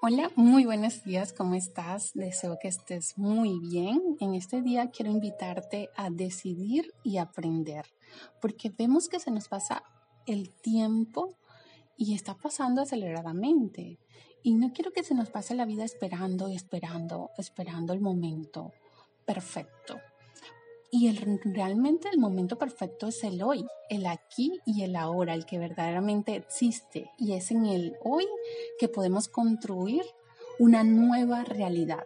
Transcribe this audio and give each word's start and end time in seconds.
Hola, 0.00 0.30
muy 0.36 0.64
buenos 0.64 1.02
días, 1.02 1.32
¿cómo 1.32 1.56
estás? 1.56 2.12
Deseo 2.14 2.56
que 2.62 2.68
estés 2.68 3.18
muy 3.18 3.58
bien. 3.58 4.16
En 4.20 4.36
este 4.36 4.62
día 4.62 4.90
quiero 4.92 5.10
invitarte 5.10 5.90
a 5.96 6.08
decidir 6.08 6.94
y 7.02 7.18
aprender, 7.18 7.84
porque 8.40 8.70
vemos 8.70 9.08
que 9.08 9.18
se 9.18 9.32
nos 9.32 9.48
pasa 9.48 9.82
el 10.24 10.50
tiempo 10.50 11.36
y 11.96 12.14
está 12.14 12.36
pasando 12.36 12.80
aceleradamente. 12.80 13.98
Y 14.44 14.54
no 14.54 14.72
quiero 14.72 14.92
que 14.92 15.02
se 15.02 15.16
nos 15.16 15.30
pase 15.30 15.56
la 15.56 15.66
vida 15.66 15.84
esperando 15.84 16.48
y 16.48 16.54
esperando, 16.54 17.30
esperando 17.36 17.92
el 17.92 18.00
momento 18.00 18.70
perfecto. 19.26 19.98
Y 20.90 21.08
el, 21.08 21.40
realmente 21.44 22.08
el 22.10 22.18
momento 22.18 22.56
perfecto 22.56 23.08
es 23.08 23.22
el 23.22 23.42
hoy, 23.42 23.66
el 23.90 24.06
aquí 24.06 24.58
y 24.64 24.82
el 24.82 24.96
ahora, 24.96 25.34
el 25.34 25.44
que 25.44 25.58
verdaderamente 25.58 26.34
existe. 26.34 27.10
Y 27.18 27.32
es 27.32 27.50
en 27.50 27.66
el 27.66 27.94
hoy 28.02 28.26
que 28.78 28.88
podemos 28.88 29.28
construir 29.28 30.02
una 30.58 30.84
nueva 30.84 31.44
realidad. 31.44 32.04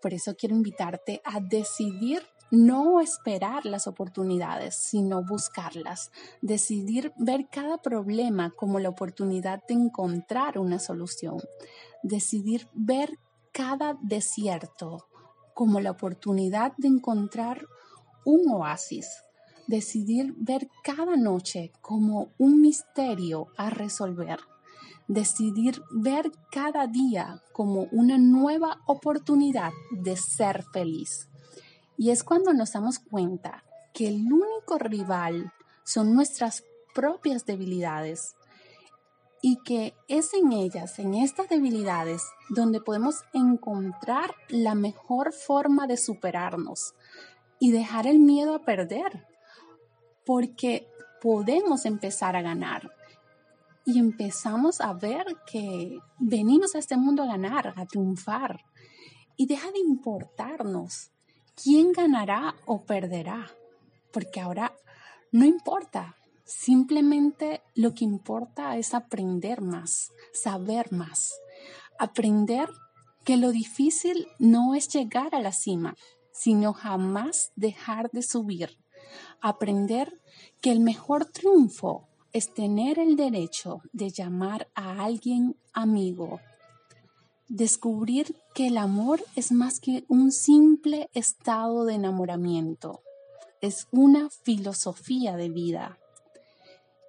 Por 0.00 0.14
eso 0.14 0.36
quiero 0.36 0.54
invitarte 0.54 1.20
a 1.24 1.40
decidir 1.40 2.22
no 2.52 3.00
esperar 3.00 3.64
las 3.64 3.86
oportunidades, 3.86 4.76
sino 4.76 5.24
buscarlas. 5.24 6.12
Decidir 6.42 7.12
ver 7.16 7.48
cada 7.50 7.78
problema 7.78 8.50
como 8.50 8.78
la 8.78 8.90
oportunidad 8.90 9.62
de 9.66 9.74
encontrar 9.74 10.58
una 10.58 10.78
solución. 10.78 11.38
Decidir 12.02 12.68
ver 12.74 13.18
cada 13.52 13.96
desierto 14.02 15.08
como 15.54 15.80
la 15.80 15.92
oportunidad 15.92 16.72
de 16.76 16.88
encontrar 16.88 17.66
un 18.24 18.48
oasis, 18.50 19.22
decidir 19.66 20.34
ver 20.36 20.68
cada 20.82 21.16
noche 21.16 21.72
como 21.80 22.28
un 22.38 22.60
misterio 22.60 23.48
a 23.56 23.70
resolver, 23.70 24.40
decidir 25.08 25.82
ver 25.90 26.30
cada 26.50 26.86
día 26.86 27.42
como 27.52 27.88
una 27.92 28.18
nueva 28.18 28.80
oportunidad 28.86 29.72
de 29.90 30.16
ser 30.16 30.64
feliz. 30.72 31.28
Y 31.96 32.10
es 32.10 32.24
cuando 32.24 32.52
nos 32.52 32.72
damos 32.72 32.98
cuenta 32.98 33.64
que 33.92 34.08
el 34.08 34.32
único 34.32 34.78
rival 34.78 35.52
son 35.84 36.14
nuestras 36.14 36.64
propias 36.94 37.44
debilidades 37.44 38.34
y 39.44 39.56
que 39.56 39.94
es 40.06 40.32
en 40.34 40.52
ellas, 40.52 40.98
en 41.00 41.14
estas 41.14 41.48
debilidades, 41.48 42.22
donde 42.48 42.80
podemos 42.80 43.24
encontrar 43.32 44.34
la 44.48 44.76
mejor 44.76 45.32
forma 45.32 45.88
de 45.88 45.96
superarnos, 45.96 46.94
y 47.62 47.70
dejar 47.70 48.08
el 48.08 48.18
miedo 48.18 48.56
a 48.56 48.64
perder, 48.64 49.24
porque 50.26 50.88
podemos 51.20 51.86
empezar 51.86 52.34
a 52.34 52.42
ganar. 52.42 52.90
Y 53.86 54.00
empezamos 54.00 54.80
a 54.80 54.92
ver 54.94 55.24
que 55.46 55.96
venimos 56.18 56.74
a 56.74 56.80
este 56.80 56.96
mundo 56.96 57.22
a 57.22 57.26
ganar, 57.26 57.72
a 57.76 57.86
triunfar. 57.86 58.64
Y 59.36 59.46
deja 59.46 59.70
de 59.70 59.78
importarnos 59.78 61.12
quién 61.54 61.92
ganará 61.92 62.56
o 62.66 62.82
perderá, 62.84 63.48
porque 64.12 64.40
ahora 64.40 64.74
no 65.30 65.44
importa, 65.44 66.16
simplemente 66.44 67.62
lo 67.76 67.94
que 67.94 68.04
importa 68.04 68.76
es 68.76 68.92
aprender 68.92 69.60
más, 69.60 70.10
saber 70.32 70.90
más, 70.90 71.32
aprender 72.00 72.68
que 73.24 73.36
lo 73.36 73.52
difícil 73.52 74.26
no 74.40 74.74
es 74.74 74.88
llegar 74.88 75.32
a 75.36 75.40
la 75.40 75.52
cima, 75.52 75.94
sino 76.32 76.72
jamás 76.72 77.52
dejar 77.56 78.10
de 78.10 78.22
subir. 78.22 78.78
Aprender 79.40 80.20
que 80.60 80.72
el 80.72 80.80
mejor 80.80 81.26
triunfo 81.26 82.08
es 82.32 82.52
tener 82.54 82.98
el 82.98 83.16
derecho 83.16 83.82
de 83.92 84.10
llamar 84.10 84.68
a 84.74 85.04
alguien 85.04 85.56
amigo. 85.72 86.40
Descubrir 87.48 88.36
que 88.54 88.68
el 88.68 88.78
amor 88.78 89.22
es 89.36 89.52
más 89.52 89.80
que 89.80 90.04
un 90.08 90.32
simple 90.32 91.10
estado 91.12 91.84
de 91.84 91.94
enamoramiento, 91.94 93.02
es 93.60 93.86
una 93.90 94.30
filosofía 94.30 95.36
de 95.36 95.50
vida. 95.50 95.98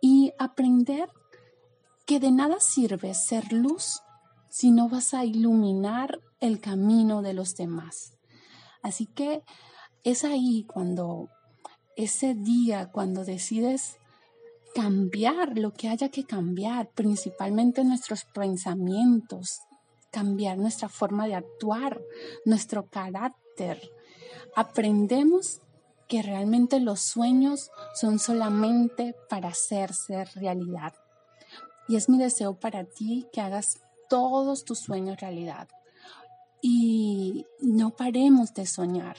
Y 0.02 0.34
aprender 0.38 1.10
que 2.06 2.20
de 2.20 2.32
nada 2.32 2.60
sirve 2.60 3.14
ser 3.14 3.54
luz 3.54 4.02
si 4.50 4.72
no 4.72 4.90
vas 4.90 5.14
a 5.14 5.24
iluminar 5.24 6.20
el 6.42 6.60
camino 6.60 7.22
de 7.22 7.34
los 7.34 7.56
demás. 7.56 8.14
Así 8.84 9.08
que 9.08 9.42
es 10.04 10.26
ahí 10.26 10.66
cuando, 10.66 11.30
ese 11.96 12.36
día, 12.36 12.92
cuando 12.92 13.24
decides 13.24 13.96
cambiar 14.76 15.58
lo 15.58 15.72
que 15.72 15.88
haya 15.88 16.10
que 16.10 16.26
cambiar, 16.26 16.90
principalmente 16.90 17.86
nuestros 17.86 18.26
pensamientos, 18.26 19.62
cambiar 20.12 20.58
nuestra 20.58 20.90
forma 20.90 21.26
de 21.28 21.36
actuar, 21.36 22.02
nuestro 22.46 22.88
carácter. 22.88 23.82
Aprendemos 24.56 25.62
que 26.10 26.22
realmente 26.22 26.82
los 26.82 27.00
sueños 27.00 27.72
son 27.96 28.20
solamente 28.20 29.16
para 29.30 29.50
hacerse 29.50 30.26
realidad. 30.36 30.94
Y 31.88 31.96
es 31.96 32.10
mi 32.10 32.18
deseo 32.18 32.60
para 32.60 32.84
ti 32.84 33.28
que 33.32 33.40
hagas 33.40 33.80
todos 34.10 34.66
tus 34.66 34.80
sueños 34.80 35.22
realidad 35.22 35.70
y 36.66 37.46
no 37.60 37.90
paremos 37.90 38.54
de 38.54 38.66
soñar. 38.66 39.18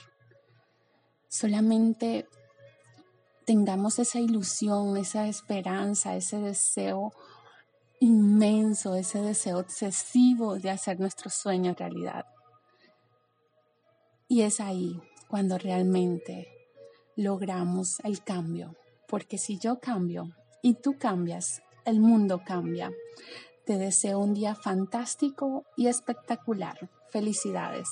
Solamente 1.28 2.26
tengamos 3.44 3.98
esa 3.98 4.18
ilusión, 4.18 4.96
esa 4.96 5.28
esperanza, 5.28 6.16
ese 6.16 6.38
deseo 6.38 7.12
inmenso, 8.00 8.96
ese 8.96 9.20
deseo 9.20 9.58
obsesivo 9.58 10.58
de 10.58 10.70
hacer 10.70 10.98
nuestros 10.98 11.34
sueños 11.34 11.76
realidad. 11.76 12.24
Y 14.26 14.40
es 14.40 14.58
ahí 14.58 14.98
cuando 15.28 15.58
realmente 15.58 16.48
logramos 17.14 18.00
el 18.04 18.24
cambio, 18.24 18.74
porque 19.06 19.36
si 19.36 19.58
yo 19.58 19.80
cambio 19.80 20.34
y 20.62 20.74
tú 20.80 20.96
cambias, 20.96 21.62
el 21.84 22.00
mundo 22.00 22.40
cambia. 22.42 22.90
Te 23.64 23.78
deseo 23.78 24.18
un 24.18 24.34
día 24.34 24.54
fantástico 24.54 25.64
y 25.74 25.86
espectacular. 25.86 26.90
Felicidades. 27.10 27.88